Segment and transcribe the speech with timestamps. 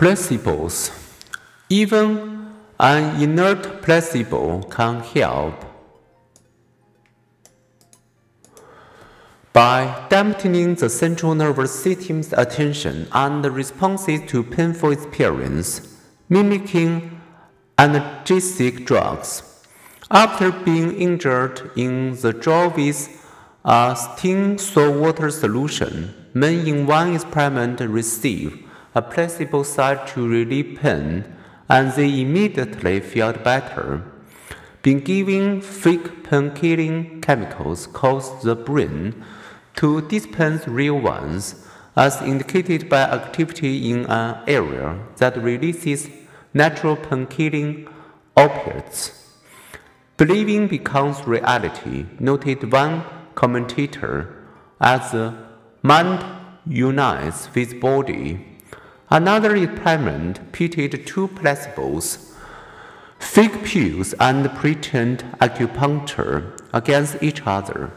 [0.00, 0.90] Placebos.
[1.68, 5.62] Even an inert placebo can help.
[9.52, 15.98] By dampening the central nervous system's attention and responses to painful experience,
[16.30, 17.20] mimicking
[17.76, 19.42] analgesic drugs.
[20.10, 23.06] After being injured in the jaw with
[23.66, 28.64] a sting saltwater solution, men in one experiment received
[28.94, 31.24] a placebo site to relieve pain,
[31.68, 34.02] and they immediately felt better.
[34.82, 39.24] Being given fake pain-killing chemicals caused the brain
[39.76, 46.08] to dispense real ones, as indicated by activity in an area that releases
[46.54, 47.88] natural pain-killing
[48.36, 49.36] opiates.
[50.16, 53.04] Believing becomes reality, noted one
[53.34, 54.34] commentator,
[54.80, 55.34] as the
[55.82, 56.24] mind
[56.66, 58.49] unites with body.
[59.12, 62.32] Another experiment pitted two placebos,
[63.18, 67.90] fake pills and pretend acupuncture, against each other.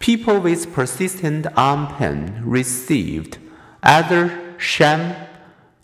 [0.00, 3.38] People with persistent arm pain received
[3.82, 5.16] either sham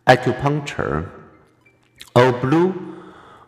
[0.06, 1.10] acupuncture
[2.14, 3.02] or blue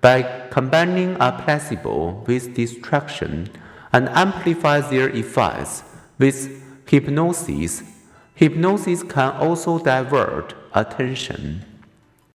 [0.01, 3.49] by combining a placebo with distraction
[3.91, 5.83] and amplify their effects
[6.17, 7.83] with hypnosis.
[8.35, 11.65] Hypnosis can also divert attention.